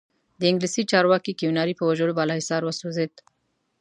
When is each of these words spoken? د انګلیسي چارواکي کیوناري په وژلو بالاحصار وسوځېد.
د 0.39 0.41
انګلیسي 0.51 0.83
چارواکي 0.91 1.33
کیوناري 1.39 1.73
په 1.77 1.83
وژلو 1.89 2.17
بالاحصار 2.17 2.61
وسوځېد. 2.63 3.13